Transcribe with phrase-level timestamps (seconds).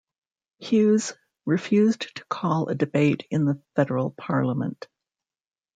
[0.57, 1.13] Hughes
[1.45, 4.87] refused to call a debate in the Federal parliament.